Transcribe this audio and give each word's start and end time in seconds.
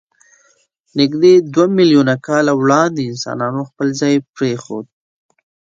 نږدې 0.99 1.33
دوه 1.53 1.65
میلیونه 1.77 2.13
کاله 2.27 2.53
وړاندې 2.61 3.01
انسانانو 3.11 3.61
خپل 3.69 3.87
ځای 4.01 4.15
پرېښود. 4.35 4.85